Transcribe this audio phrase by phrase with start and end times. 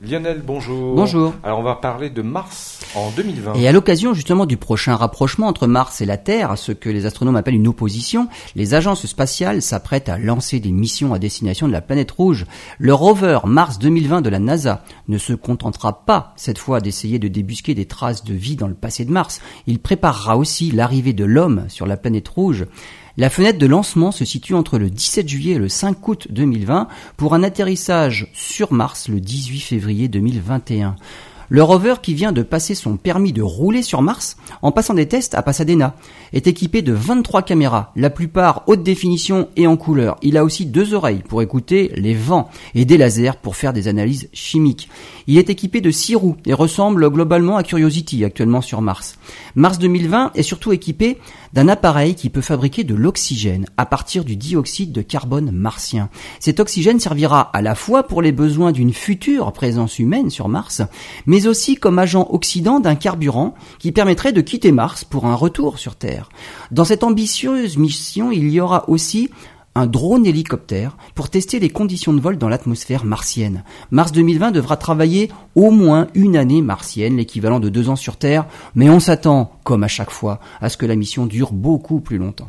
[0.00, 0.94] Lionel, bonjour.
[0.94, 1.34] Bonjour.
[1.42, 3.54] Alors on va parler de Mars en 2020.
[3.54, 7.06] Et à l'occasion justement du prochain rapprochement entre Mars et la Terre, ce que les
[7.06, 11.72] astronomes appellent une opposition, les agences spatiales s'apprêtent à lancer des missions à destination de
[11.72, 12.46] la planète rouge.
[12.78, 17.28] Le rover Mars 2020 de la NASA ne se contentera pas cette fois d'essayer de
[17.28, 19.40] débusquer des traces de vie dans le passé de Mars.
[19.66, 22.66] Il préparera aussi l'arrivée de l'homme sur la planète rouge.
[23.16, 26.86] La fenêtre de lancement se situe entre le 17 juillet et le 5 août 2020
[27.16, 30.94] pour un atterrissage sur Mars le 18 février 2021.
[31.50, 35.08] Le rover qui vient de passer son permis de rouler sur Mars en passant des
[35.08, 35.94] tests à Pasadena
[36.34, 40.16] est équipé de 23 caméras, la plupart haute définition et en couleur.
[40.20, 43.88] Il a aussi deux oreilles pour écouter les vents et des lasers pour faire des
[43.88, 44.90] analyses chimiques.
[45.26, 49.18] Il est équipé de six roues et ressemble globalement à Curiosity actuellement sur Mars.
[49.54, 51.18] Mars 2020 est surtout équipé
[51.54, 56.10] d'un appareil qui peut fabriquer de l'oxygène à partir du dioxyde de carbone martien.
[56.40, 60.82] Cet oxygène servira à la fois pour les besoins d'une future présence humaine sur Mars,
[61.38, 65.78] mais aussi comme agent oxydant d'un carburant qui permettrait de quitter Mars pour un retour
[65.78, 66.30] sur Terre.
[66.72, 69.30] Dans cette ambitieuse mission, il y aura aussi
[69.76, 73.62] un drone hélicoptère pour tester les conditions de vol dans l'atmosphère martienne.
[73.92, 78.46] Mars 2020 devra travailler au moins une année martienne, l'équivalent de deux ans sur Terre,
[78.74, 82.18] mais on s'attend, comme à chaque fois, à ce que la mission dure beaucoup plus
[82.18, 82.48] longtemps.